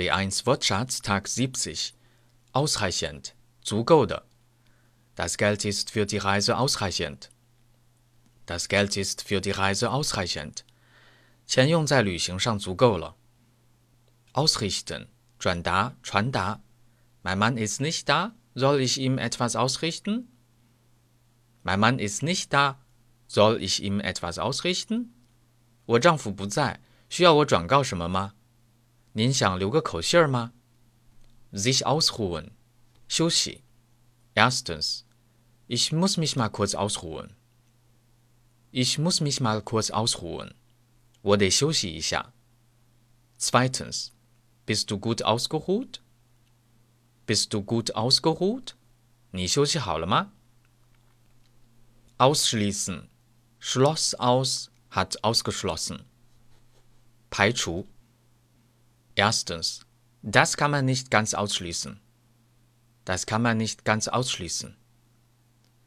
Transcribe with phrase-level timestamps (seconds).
[0.00, 1.94] B1 Wortschatz Tag 70.
[2.52, 3.34] Ausreichend.
[3.62, 4.24] 足够的.
[5.14, 7.30] Das Geld ist für die Reise ausreichend.
[8.46, 10.64] Das Geld ist für die Reise ausreichend.
[11.46, 13.16] 钱用在旅行上足够了。
[14.32, 15.08] Ausrichten.
[15.38, 16.60] 转达、传达。
[17.22, 18.34] Mein Mann ist nicht da.
[18.54, 20.28] Soll ich ihm etwas ausrichten?
[21.62, 22.78] Mein Mann ist nicht da.
[23.26, 25.12] Soll ich ihm etwas ausrichten?
[25.86, 28.34] 我丈夫不在，需要我转告什么吗？
[29.12, 30.52] 您想留个口信儿吗？
[31.52, 32.50] Sich ausruhen，
[33.08, 33.62] 休息。
[34.34, 35.04] Erstens,
[35.66, 37.34] ich muss mich mal kurz ausruhen.
[38.72, 40.54] Ich muss mich mal kurz ausruhen.
[41.22, 42.34] 我得休息一下。
[43.38, 44.12] Zweitens,
[44.66, 46.00] bist du gut ausgeruht?
[47.26, 48.74] Bist du gut ausgeruht?
[49.30, 50.32] 你休息好了吗？
[52.18, 53.08] Ausschließen,
[53.58, 56.04] schloss aus, hat ausgeschlossen.
[57.30, 57.86] 排除。
[59.20, 59.86] Erstens,
[60.22, 62.00] das kann man nicht ganz ausschließen.
[63.04, 64.76] Das kann man nicht ganz ausschließen.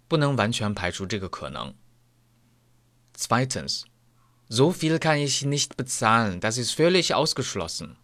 [0.08, 1.76] 不能完全排除这个可能。
[3.14, 3.86] Zweitens,
[4.48, 7.98] so viel kann ich nicht bezahlen, das ist völlig ausgeschlossen.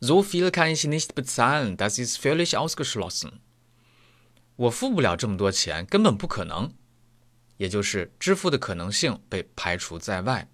[0.00, 3.40] So viel kann ich nicht bezahlen, das ist völlig ausgeschlossen.
[4.56, 6.74] 我付不了这么多钱，根本不可能。
[7.56, 10.46] 也就是支付的可能性被排除在外。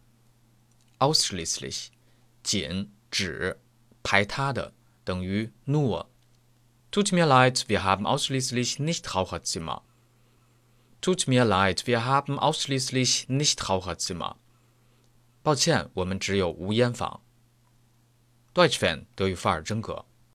[1.00, 1.88] Ausschließlich，
[2.44, 2.92] 仅。
[3.09, 3.57] 只
[4.03, 6.07] 排他的等于 nur。
[6.91, 9.81] Tut mir leid, wir haben ausschließlich Nichtraucherzimmer.
[11.01, 14.37] Tut mir leid, wir haben ausschließlich Nichtraucherzimmer.
[15.43, 17.21] 抱歉，我们只有无烟房。
[18.53, 20.05] Deutsch Fan 德语范儿真格。